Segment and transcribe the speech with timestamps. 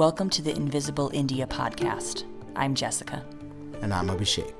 [0.00, 2.24] Welcome to the Invisible India podcast.
[2.56, 3.22] I'm Jessica.
[3.82, 4.54] And I'm Abhishek.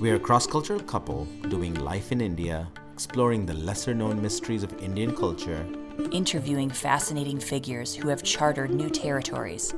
[0.00, 4.64] We are a cross cultural couple doing life in India, exploring the lesser known mysteries
[4.64, 5.64] of Indian culture,
[6.10, 9.72] interviewing fascinating figures who have chartered new territories,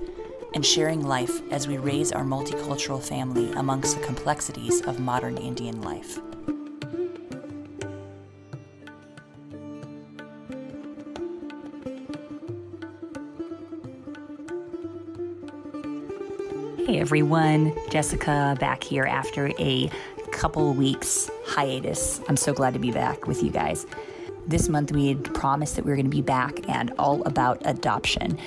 [0.54, 5.82] and sharing life as we raise our multicultural family amongst the complexities of modern Indian
[5.82, 6.18] life.
[17.06, 19.88] Everyone, Jessica back here after a
[20.32, 22.20] couple weeks hiatus.
[22.28, 23.86] I'm so glad to be back with you guys.
[24.48, 27.62] This month we had promised that we were going to be back and all about
[27.64, 28.40] adoption.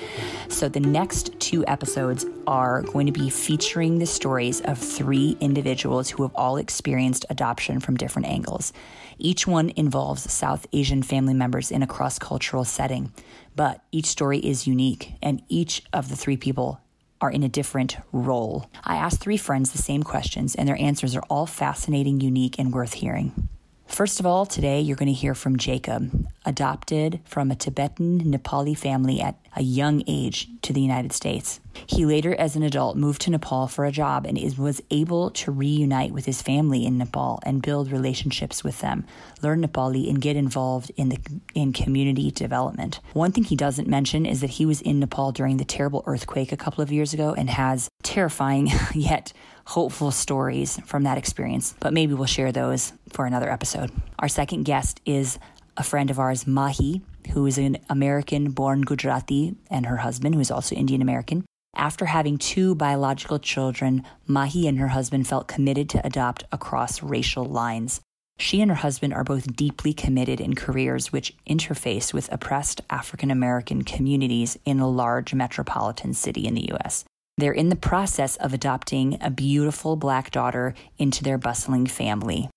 [0.48, 6.10] So the next two episodes are going to be featuring the stories of three individuals
[6.10, 8.74] who have all experienced adoption from different angles.
[9.18, 13.10] Each one involves South Asian family members in a cross cultural setting,
[13.56, 16.78] but each story is unique, and each of the three people
[17.20, 18.70] are in a different role.
[18.84, 22.72] I asked three friends the same questions, and their answers are all fascinating, unique, and
[22.72, 23.48] worth hearing.
[23.90, 28.78] First of all, today you're going to hear from Jacob, adopted from a Tibetan Nepali
[28.78, 31.58] family at a young age to the United States.
[31.86, 35.30] He later, as an adult, moved to Nepal for a job and is, was able
[35.32, 39.04] to reunite with his family in Nepal and build relationships with them,
[39.42, 41.18] learn Nepali, and get involved in the
[41.54, 43.00] in community development.
[43.12, 46.52] One thing he doesn't mention is that he was in Nepal during the terrible earthquake
[46.52, 49.32] a couple of years ago and has terrifying yet
[49.70, 53.88] hopeful stories from that experience, but maybe we'll share those for another episode.
[54.18, 55.38] Our second guest is
[55.76, 60.40] a friend of ours, Mahi, who is an American born Gujarati, and her husband, who
[60.40, 61.44] is also Indian American.
[61.76, 67.44] After having two biological children, Mahi and her husband felt committed to adopt across racial
[67.44, 68.00] lines.
[68.40, 73.30] She and her husband are both deeply committed in careers which interface with oppressed African
[73.30, 77.04] American communities in a large metropolitan city in the US.
[77.40, 82.50] They're in the process of adopting a beautiful black daughter into their bustling family.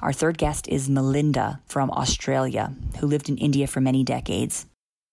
[0.00, 4.64] Our third guest is Melinda from Australia, who lived in India for many decades.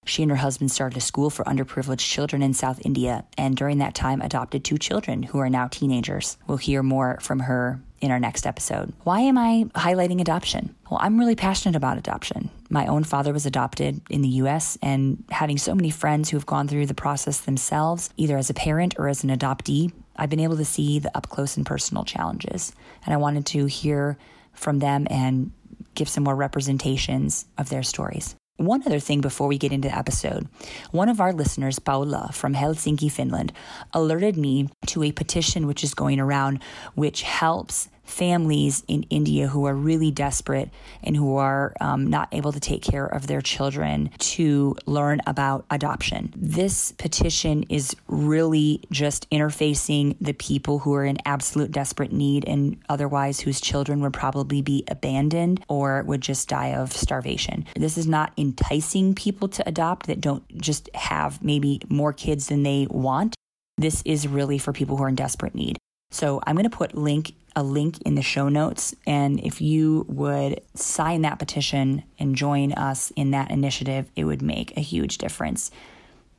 [0.06, 3.80] She and her husband started a school for underprivileged children in South India, and during
[3.80, 6.38] that time adopted two children who are now teenagers.
[6.48, 8.94] We'll hear more from her in our next episode.
[9.04, 10.74] Why am I highlighting adoption?
[10.90, 12.50] Well, I'm really passionate about adoption.
[12.70, 16.46] My own father was adopted in the US, and having so many friends who have
[16.46, 20.40] gone through the process themselves, either as a parent or as an adoptee, I've been
[20.40, 22.74] able to see the up close and personal challenges.
[23.06, 24.18] And I wanted to hear
[24.54, 25.52] from them and
[25.96, 28.36] give some more representations of their stories.
[28.58, 30.50] One other thing before we get into the episode.
[30.92, 33.54] One of our listeners, Paula from Helsinki, Finland,
[33.94, 36.62] alerted me to a petition which is going around
[36.94, 40.70] which helps families in India who are really desperate
[41.04, 45.66] and who are um, not able to take care of their children to learn about
[45.70, 46.34] adoption.
[46.36, 52.78] This petition is really just interfacing the people who are in absolute desperate need and
[52.90, 57.66] otherwise whose children would probably be abandoned or would just die of starvation.
[57.76, 62.64] This is not enticing people to adopt that don't just have maybe more kids than
[62.64, 63.36] they want.
[63.78, 65.78] This is really for people who are in desperate need.
[66.12, 70.06] So I'm going to put link a link in the show notes and if you
[70.08, 75.18] would sign that petition and join us in that initiative, it would make a huge
[75.18, 75.72] difference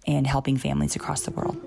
[0.07, 1.59] in helping families across the world.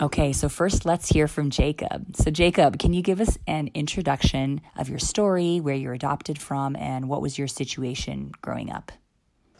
[0.00, 2.16] Okay, so first let's hear from Jacob.
[2.16, 6.74] So, Jacob, can you give us an introduction of your story, where you're adopted from,
[6.76, 8.90] and what was your situation growing up?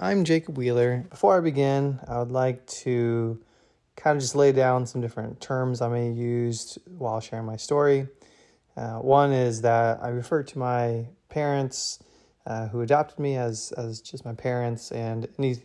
[0.00, 1.04] I'm Jacob Wheeler.
[1.10, 3.40] Before I begin, I would like to
[3.96, 8.08] kind of just lay down some different terms I may use while sharing my story.
[8.76, 11.98] Uh, one is that I refer to my parents
[12.46, 15.56] uh, who adopted me as, as just my parents and any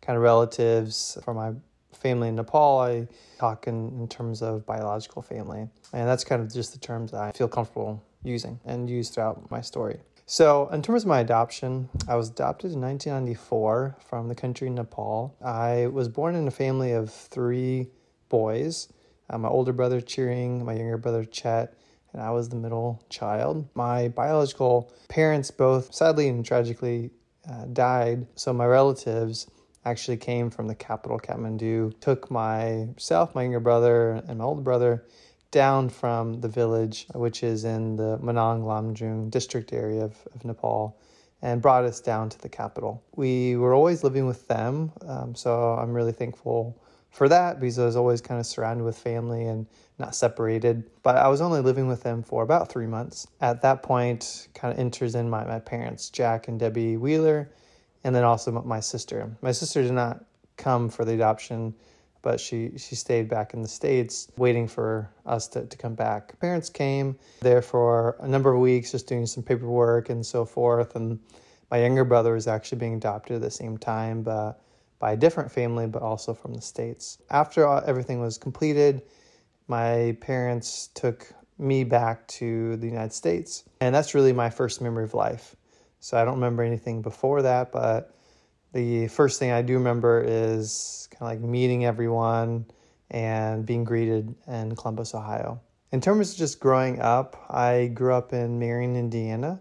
[0.00, 1.52] kind of relatives from my
[1.92, 2.80] family in Nepal.
[2.80, 5.68] I talk in, in terms of biological family.
[5.92, 9.60] And that's kind of just the terms I feel comfortable using and use throughout my
[9.60, 9.98] story.
[10.28, 15.36] So, in terms of my adoption, I was adopted in 1994 from the country Nepal.
[15.40, 17.90] I was born in a family of three
[18.28, 18.92] boys
[19.30, 21.74] uh, my older brother, Tsering, my younger brother, Chet,
[22.12, 23.68] and I was the middle child.
[23.74, 27.10] My biological parents both sadly and tragically
[27.48, 29.48] uh, died, so my relatives
[29.84, 35.04] actually came from the capital, Kathmandu, took myself, my younger brother, and my older brother
[35.50, 40.98] down from the village, which is in the Manang Lamjung district area of, of Nepal,
[41.42, 43.02] and brought us down to the capital.
[43.14, 47.84] We were always living with them, um, so I'm really thankful for that because I
[47.84, 49.66] was always kind of surrounded with family and
[49.98, 50.84] not separated.
[51.02, 53.26] But I was only living with them for about three months.
[53.40, 57.50] At that point, kind of enters in my, my parents, Jack and Debbie Wheeler,
[58.04, 59.34] and then also my sister.
[59.40, 60.24] My sister did not
[60.56, 61.74] come for the adoption,
[62.26, 66.36] but she, she stayed back in the States waiting for us to, to come back.
[66.40, 70.96] Parents came there for a number of weeks, just doing some paperwork and so forth.
[70.96, 71.20] And
[71.70, 74.60] my younger brother was actually being adopted at the same time, but
[74.98, 77.18] by a different family, but also from the States.
[77.30, 79.02] After everything was completed,
[79.68, 83.62] my parents took me back to the United States.
[83.80, 85.54] And that's really my first memory of life.
[86.00, 88.15] So I don't remember anything before that, but
[88.76, 92.66] the first thing I do remember is kind of like meeting everyone
[93.10, 95.58] and being greeted in Columbus, Ohio.
[95.92, 99.58] In terms of just growing up, I grew up in Marion, Indiana,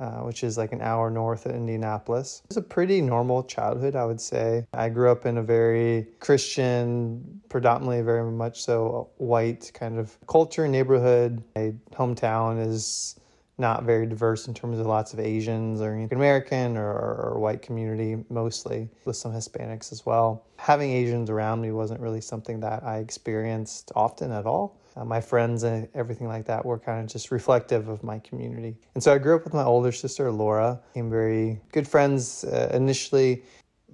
[0.00, 2.40] uh, which is like an hour north of Indianapolis.
[2.44, 4.66] It was a pretty normal childhood, I would say.
[4.72, 10.66] I grew up in a very Christian, predominantly very much so white kind of culture,
[10.66, 11.42] neighborhood.
[11.54, 13.16] My hometown is
[13.58, 18.22] not very diverse in terms of lots of Asians or American or, or, white community
[18.28, 20.44] mostly, with some Hispanics as well.
[20.58, 24.80] Having Asians around me wasn't really something that I experienced often at all.
[24.96, 28.76] Uh, my friends and everything like that were kind of just reflective of my community.
[28.94, 32.70] And so I grew up with my older sister, Laura, became very good friends uh,
[32.72, 33.42] initially.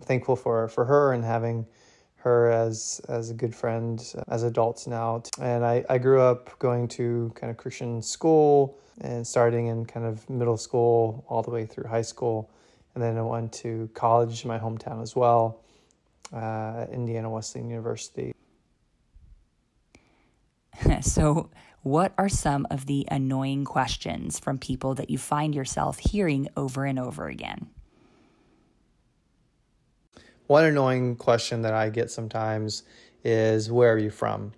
[0.02, 1.66] Thankful for, for her and having
[2.22, 5.22] her as as a good friend uh, as adults now.
[5.40, 10.06] And I, I grew up going to kind of Christian school and starting in kind
[10.06, 12.50] of middle school all the way through high school.
[12.94, 15.60] And then I went to college in my hometown as well,
[16.32, 18.34] uh, Indiana Wesleyan University.
[21.00, 21.50] so,
[21.82, 26.84] what are some of the annoying questions from people that you find yourself hearing over
[26.84, 27.70] and over again?
[30.52, 32.82] One annoying question that I get sometimes
[33.24, 34.52] is, Where are you from?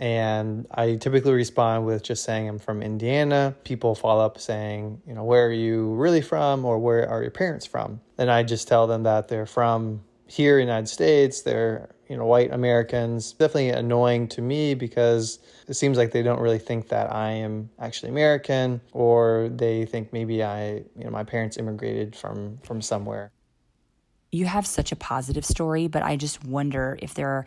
[0.00, 3.54] And I typically respond with just saying I'm from Indiana.
[3.62, 7.30] People follow up saying, you know, where are you really from or where are your
[7.30, 8.00] parents from?
[8.18, 11.42] And I just tell them that they're from here in the United States.
[11.42, 13.30] They're, you know, white Americans.
[13.30, 15.38] Definitely annoying to me because
[15.68, 20.12] it seems like they don't really think that I am actually American or they think
[20.12, 23.30] maybe I, you know, my parents immigrated from from somewhere.
[24.30, 27.46] You have such a positive story, but I just wonder if there are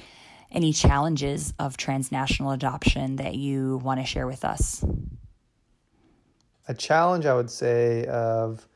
[0.52, 4.84] any challenges of transnational adoption that you want to share with us?
[6.68, 8.68] A challenge, I would say, of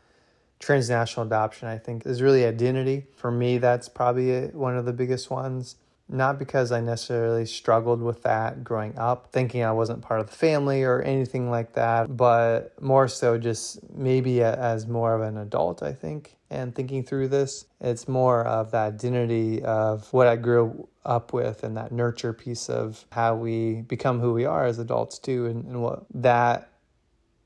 [0.60, 3.06] transnational adoption, I think, is really identity.
[3.16, 5.76] For me, that's probably one of the biggest ones.
[6.08, 10.36] Not because I necessarily struggled with that growing up, thinking I wasn't part of the
[10.36, 15.82] family or anything like that, but more so just maybe as more of an adult,
[15.82, 17.66] I think, and thinking through this.
[17.82, 22.70] It's more of the identity of what I grew up with and that nurture piece
[22.70, 26.70] of how we become who we are as adults too and, and what that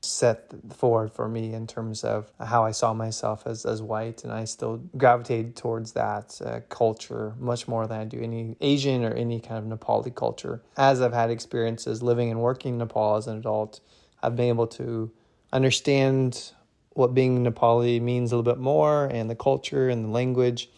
[0.02, 4.32] set forward for me in terms of how I saw myself as, as white and
[4.32, 9.12] I still gravitated towards that uh, culture much more than I do any Asian or
[9.12, 10.62] any kind of Nepali culture.
[10.76, 13.80] As I've had experiences living and working in Nepal as an adult,
[14.22, 15.10] I've been able to
[15.52, 16.52] understand
[16.94, 20.70] what being Nepali means a little bit more and the culture and the language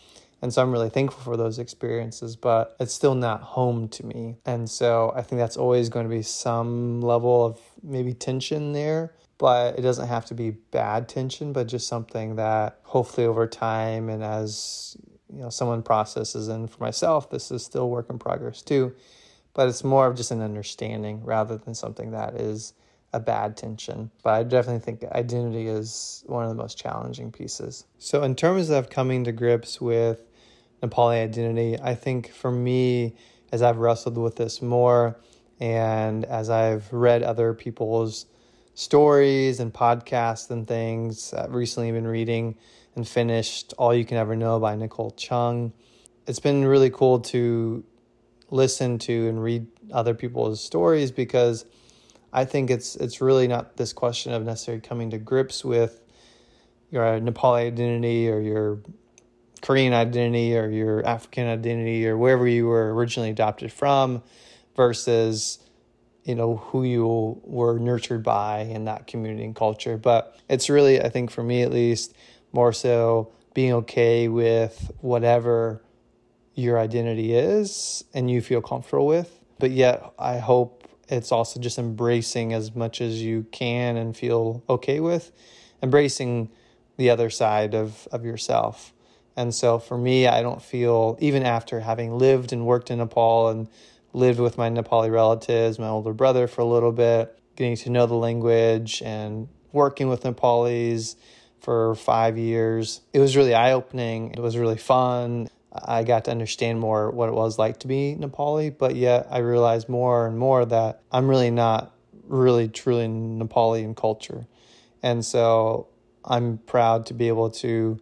[0.42, 4.38] and so I'm really thankful for those experiences, but it's still not home to me.
[4.44, 9.14] And so I think that's always going to be some level of maybe tension there,
[9.38, 14.08] but it doesn't have to be bad tension, but just something that hopefully over time
[14.08, 14.96] and as
[15.32, 18.94] you know someone processes and for myself this is still work in progress too
[19.54, 22.74] but it's more of just an understanding rather than something that is
[23.14, 24.10] a bad tension.
[24.22, 27.84] But I definitely think identity is one of the most challenging pieces.
[27.98, 30.20] So, in terms of coming to grips with
[30.82, 31.78] Nepali identity.
[31.80, 33.14] I think for me,
[33.52, 35.16] as I've wrestled with this more
[35.62, 38.26] and as I've read other people's
[38.74, 42.56] stories and podcasts and things, I've recently been reading
[42.96, 45.72] and finished All You Can Ever Know by Nicole Chung.
[46.26, 47.84] It's been really cool to
[48.50, 51.64] listen to and read other people's stories because
[52.32, 56.02] I think it's it's really not this question of necessarily coming to grips with
[56.90, 58.80] your Nepali identity or your
[59.60, 64.24] Korean identity or your African identity or wherever you were originally adopted from
[64.76, 65.58] versus
[66.24, 69.96] you know who you were nurtured by in that community and culture.
[69.96, 72.14] But it's really i think for me at least
[72.52, 75.82] more so being okay with whatever
[76.54, 79.42] your identity is and you feel comfortable with.
[79.58, 84.62] But yet i hope it's also just embracing as much as you can and feel
[84.68, 85.32] okay with
[85.82, 86.48] embracing
[86.96, 88.92] the other side of of yourself.
[89.36, 93.48] And so for me, I don't feel, even after having lived and worked in Nepal
[93.48, 93.68] and
[94.12, 98.06] lived with my Nepali relatives, my older brother for a little bit, getting to know
[98.06, 101.16] the language and working with Nepalis,
[101.62, 103.00] for five years.
[103.12, 104.32] It was really eye opening.
[104.32, 105.48] It was really fun.
[105.72, 109.38] I got to understand more what it was like to be Nepali, but yet I
[109.38, 114.46] realized more and more that I'm really not really truly Nepali in culture.
[115.02, 115.88] And so
[116.24, 118.00] I'm proud to be able to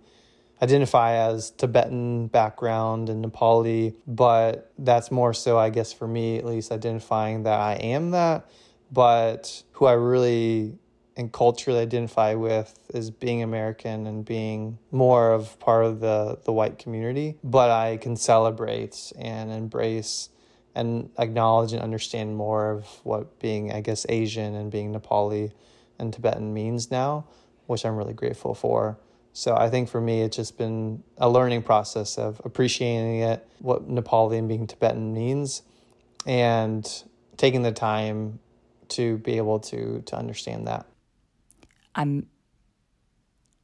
[0.63, 6.45] identify as Tibetan background and Nepali, but that's more so, I guess, for me at
[6.45, 8.51] least, identifying that I am that.
[8.93, 10.75] But who I really
[11.17, 16.53] and culturally identify with is being American and being more of part of the, the
[16.53, 17.37] white community.
[17.45, 20.31] But I can celebrate and embrace
[20.75, 25.53] and acknowledge and understand more of what being, I guess, Asian and being Nepali
[25.99, 27.27] and Tibetan means now,
[27.67, 28.99] which I'm really grateful for.
[29.33, 33.89] So I think for me, it's just been a learning process of appreciating it, what
[33.89, 35.63] Nepali and being Tibetan means,
[36.27, 37.05] and
[37.37, 38.41] taking the time
[38.89, 40.87] to be able to to understand that.
[41.95, 42.27] I'm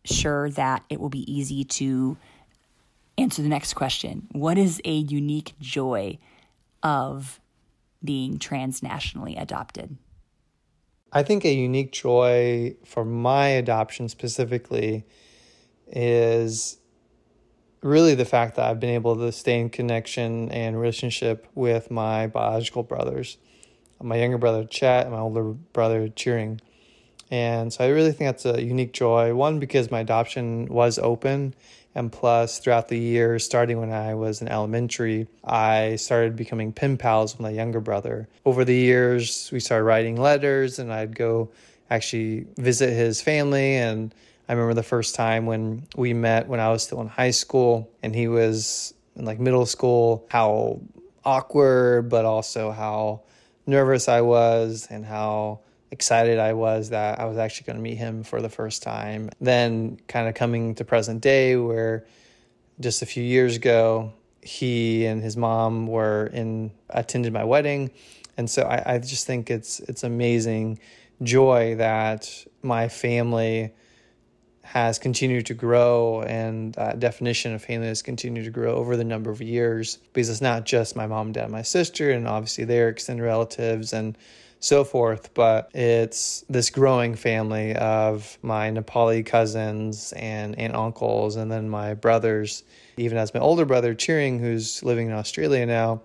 [0.05, 2.17] sure that it will be easy to
[3.19, 4.29] answer the next question.
[4.33, 6.19] What is a unique joy
[6.83, 7.41] of
[8.05, 9.97] being transnationally adopted?
[11.13, 15.05] I think a unique joy for my adoption specifically
[15.87, 16.79] is
[17.83, 22.27] really the fact that I've been able to stay in connection and relationship with my
[22.27, 23.39] biological brothers,
[24.03, 26.61] my younger brother Chet and my older brother Tsering.
[27.31, 29.35] And so I really think that's a unique joy.
[29.35, 31.55] One, because my adoption was open.
[31.95, 36.99] And plus, throughout the years, starting when I was in elementary, I started becoming pen
[36.99, 38.29] pals with my younger brother.
[38.45, 41.49] Over the years, we started writing letters, and I'd go
[41.89, 43.77] actually visit his family.
[43.77, 44.15] And
[44.49, 47.91] I remember the first time when we met when I was still in high school,
[48.03, 50.81] and he was in like middle school, how
[51.25, 53.23] awkward, but also how
[53.67, 55.61] nervous I was, and how
[55.91, 59.31] excited I was that I was actually going to meet him for the first time.
[59.41, 62.07] Then, kind of coming to present day, where
[62.79, 64.13] just a few years ago,
[64.43, 67.91] he and his mom were in attended my wedding,
[68.37, 70.79] and so I, I just think it's it's amazing
[71.23, 73.73] joy that my family
[74.67, 79.05] has continued to grow and that definition of family has continued to grow over the
[79.05, 82.65] number of years because it's not just my mom, and dad, my sister, and obviously
[82.65, 84.19] their extended relatives and
[84.59, 85.33] so forth.
[85.35, 91.95] But it's this growing family of my Nepali cousins and aunt uncles, and then my
[91.95, 92.65] brothers.
[92.97, 96.03] Even as my older brother, Tsering, who's living in Australia now,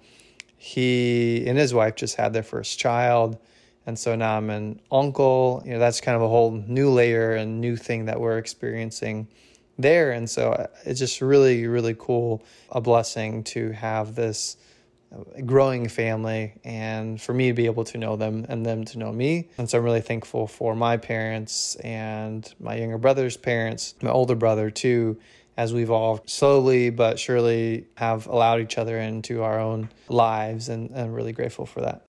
[0.57, 3.39] he and his wife just had their first child.
[3.85, 5.61] And so now I'm an uncle.
[5.65, 9.27] You know, that's kind of a whole new layer and new thing that we're experiencing
[9.77, 10.11] there.
[10.11, 14.57] And so uh, it's just really, really cool, a blessing to have this
[15.45, 19.11] growing family and for me to be able to know them and them to know
[19.11, 19.49] me.
[19.57, 24.35] And so I'm really thankful for my parents and my younger brother's parents, my older
[24.35, 25.19] brother too,
[25.57, 30.95] as we've all slowly but surely have allowed each other into our own lives and
[30.97, 32.05] I'm really grateful for that.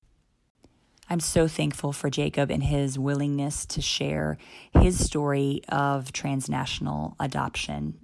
[1.13, 4.39] I'm so thankful for Jacob and his willingness to share
[4.73, 7.99] his story of transnational adoption.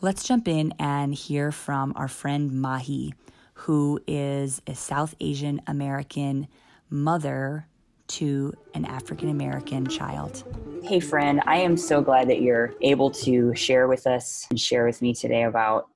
[0.00, 3.14] Let's jump in and hear from our friend Mahi,
[3.54, 6.48] who is a South Asian American
[6.88, 7.68] mother
[8.08, 10.42] to an African American child.
[10.82, 14.84] Hey, friend, I am so glad that you're able to share with us and share
[14.84, 15.86] with me today about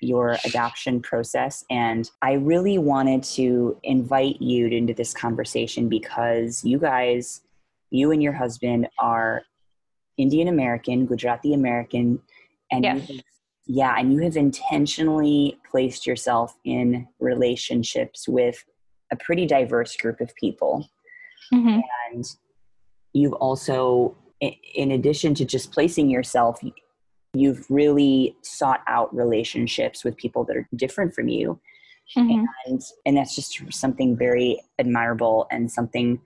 [0.00, 1.64] your adoption process.
[1.70, 7.42] And I really wanted to invite you into this conversation because you guys,
[7.90, 9.42] you and your husband, are
[10.16, 12.20] Indian American, Gujarati American,
[12.70, 13.08] and yes.
[13.08, 13.20] you
[13.66, 18.62] yeah, and you have intentionally placed yourself in relationships with
[19.10, 20.88] a pretty diverse group of people.
[21.52, 21.80] Mm-hmm.
[22.12, 22.24] And
[23.14, 26.60] you've also, in addition to just placing yourself,
[27.34, 31.60] you've really sought out relationships with people that are different from you.
[32.16, 32.44] Mm-hmm.
[32.66, 36.20] And, and that's just something very admirable and something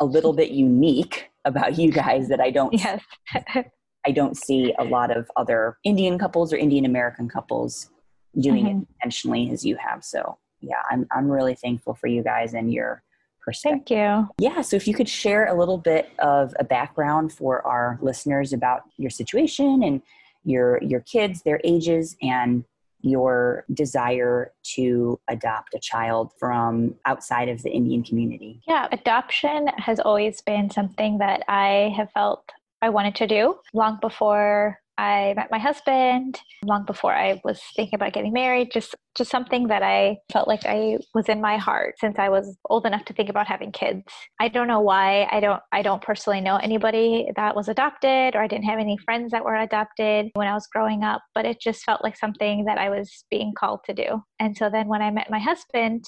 [0.00, 3.02] a little bit unique about you guys that I don't Yes.
[4.06, 7.90] I don't see a lot of other Indian couples or Indian American couples
[8.38, 8.82] doing Mhm.
[8.82, 10.02] it intentionally as you have.
[10.04, 13.02] So yeah, I'm I'm really thankful for you guys and your
[13.44, 13.86] perspective.
[13.86, 14.28] Thank you.
[14.38, 18.52] Yeah, so if you could share a little bit of a background for our listeners
[18.52, 20.02] about your situation and
[20.44, 22.64] your your kids, their ages, and
[23.02, 28.60] your desire to adopt a child from outside of the Indian community.
[28.66, 32.44] Yeah, adoption has always been something that I have felt
[32.82, 37.94] I wanted to do long before I met my husband long before I was thinking
[37.96, 38.70] about getting married.
[38.70, 42.58] Just just something that I felt like I was in my heart since I was
[42.68, 44.02] old enough to think about having kids.
[44.38, 45.26] I don't know why.
[45.32, 48.98] I don't I don't personally know anybody that was adopted or I didn't have any
[48.98, 52.66] friends that were adopted when I was growing up, but it just felt like something
[52.66, 54.22] that I was being called to do.
[54.38, 56.04] And so then when I met my husband,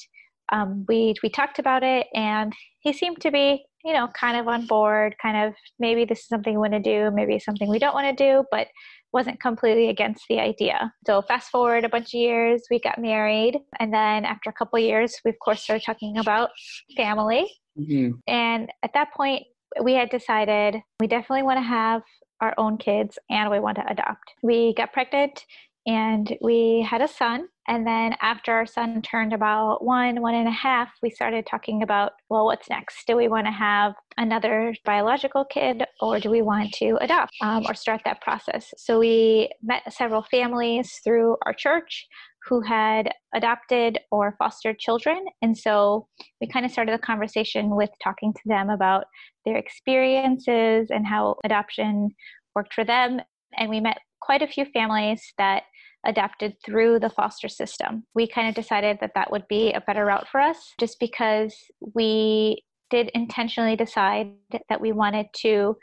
[0.53, 4.47] um, we we talked about it and he seemed to be you know, kind of
[4.49, 7.79] on board, kind of maybe this is something we want to do, maybe something we
[7.79, 8.69] don't want to do, but
[9.13, 10.93] wasn't completely against the idea.
[11.07, 14.79] So fast forward a bunch of years, we got married, and then after a couple
[14.79, 16.51] years, we of course started talking about
[16.97, 17.51] family.
[17.79, 18.13] Mm-hmm.
[18.27, 19.43] And at that point,
[19.83, 22.03] we had decided we definitely want to have
[22.41, 24.35] our own kids and we want to adopt.
[24.43, 25.45] We got pregnant
[25.87, 27.49] and we had a son.
[27.69, 31.83] And then after our son turned about one one and a half we started talking
[31.83, 33.07] about well what's next?
[33.07, 37.65] Do we want to have another biological kid or do we want to adopt um,
[37.69, 38.75] or start that process?
[38.77, 42.07] So we met several families through our church
[42.49, 45.25] who had adopted or fostered children.
[45.43, 46.09] And so
[46.41, 49.05] we kind of started the conversation with talking to them about
[49.45, 52.11] their experiences and how adoption
[52.55, 53.21] worked for them.
[53.57, 55.65] And we met quite a few families that
[56.05, 58.05] adapted through the foster system.
[58.15, 61.55] We kind of decided that that would be a better route for us just because
[61.95, 64.33] we did intentionally decide
[64.69, 65.77] that we wanted to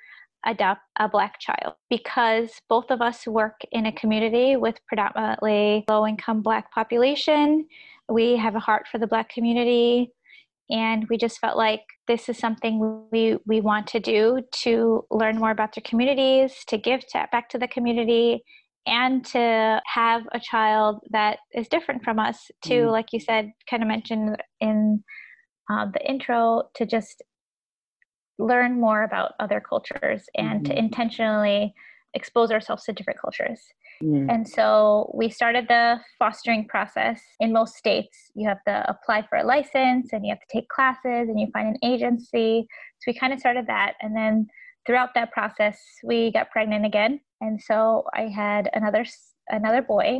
[0.45, 6.07] adopt a black child because both of us work in a community with predominantly low
[6.07, 7.67] income black population
[8.07, 10.13] we have a heart for the black community
[10.69, 15.37] and we just felt like this is something we we want to do to learn
[15.37, 18.43] more about their communities to give to, back to the community
[18.85, 22.91] and to have a child that is different from us to mm.
[22.91, 25.03] like you said kind of mentioned in
[25.71, 27.21] uh, the intro to just
[28.37, 30.71] learn more about other cultures and mm-hmm.
[30.71, 31.73] to intentionally
[32.15, 33.61] expose ourselves to different cultures
[34.01, 34.25] mm.
[34.33, 39.37] and so we started the fostering process in most states you have to apply for
[39.37, 42.65] a license and you have to take classes and you find an agency
[42.99, 44.47] so we kind of started that and then
[44.89, 49.05] throughout that process we got pregnant again and so i had another
[49.49, 50.19] another boy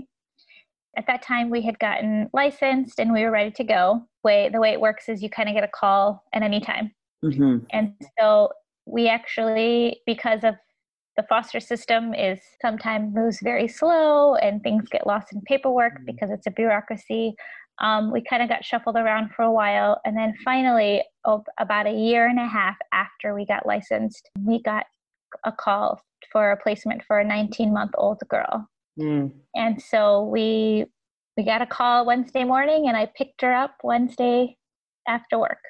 [0.95, 4.59] at that time we had gotten licensed and we were ready to go way the
[4.59, 6.91] way it works is you kind of get a call at any time
[7.25, 7.57] mm-hmm.
[7.71, 8.49] and so
[8.85, 10.53] we actually because of
[11.17, 16.05] the foster system is sometimes moves very slow and things get lost in paperwork mm-hmm.
[16.05, 17.33] because it's a bureaucracy
[17.79, 20.01] um, we kind of got shuffled around for a while.
[20.05, 24.61] And then finally, oh, about a year and a half after we got licensed, we
[24.61, 24.85] got
[25.45, 28.67] a call for a placement for a 19 month old girl.
[28.99, 29.31] Mm.
[29.55, 30.85] And so we
[31.37, 34.57] we got a call Wednesday morning, and I picked her up Wednesday
[35.07, 35.61] after work.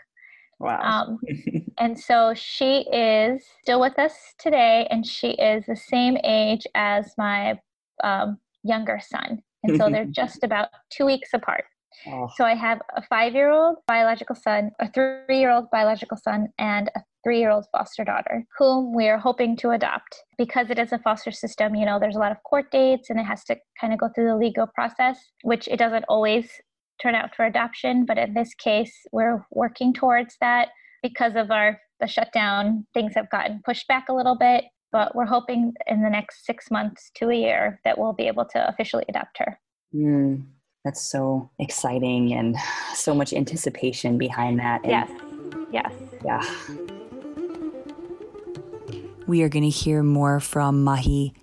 [0.59, 0.81] Wow.
[0.81, 1.19] Um,
[1.77, 7.13] and so she is still with us today, and she is the same age as
[7.19, 7.59] my
[8.03, 9.43] um, younger son.
[9.63, 11.65] And so they're just about two weeks apart.
[12.07, 12.29] Oh.
[12.35, 16.47] So I have a five year old biological son, a three year old biological son,
[16.57, 20.23] and a three year old foster daughter, whom we are hoping to adopt.
[20.37, 23.19] Because it is a foster system, you know, there's a lot of court dates and
[23.19, 26.49] it has to kind of go through the legal process, which it doesn't always
[27.01, 28.05] turn out for adoption.
[28.05, 30.69] But in this case, we're working towards that
[31.01, 35.25] because of our the shutdown things have gotten pushed back a little bit but we're
[35.25, 39.03] hoping in the next six months to a year that we'll be able to officially
[39.09, 39.59] adopt her
[39.93, 40.41] mm
[40.89, 42.57] that's so exciting and
[42.95, 44.81] so much anticipation behind that.
[44.83, 45.11] And yes.
[45.71, 45.93] Yes.
[46.25, 46.43] Yeah.
[49.27, 51.35] We are going to hear more from Mahi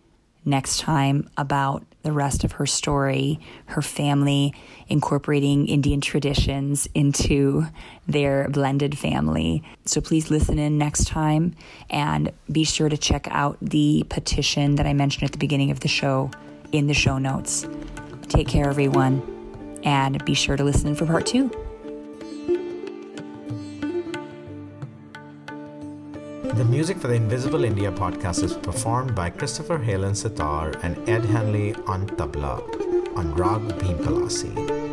[0.45, 4.53] next time about the rest of her story, her family
[4.89, 7.67] incorporating Indian traditions into
[8.09, 9.63] their blended family.
[9.85, 11.55] So please listen in next time
[11.89, 15.81] and be sure to check out the petition that I mentioned at the beginning of
[15.81, 16.33] the show
[16.73, 17.65] in the show notes.
[18.29, 19.36] Take care, everyone,
[19.87, 21.49] and be sure to listen for part two.
[26.57, 31.25] The music for the Invisible India podcast is performed by Christopher Halen Sitar and Ed
[31.25, 32.61] Henley on tabla
[33.17, 34.86] on Rag Bhimpalasi.